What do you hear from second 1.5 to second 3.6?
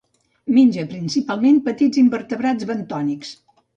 petits invertebrats bentònics.